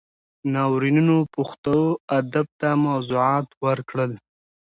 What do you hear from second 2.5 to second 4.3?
ته موضوعات ورکړل.